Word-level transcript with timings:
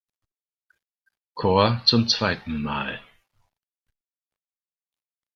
Korps 1.35 1.85
zum 1.87 2.07
zweiten 2.07 2.63
Mal. 2.63 2.99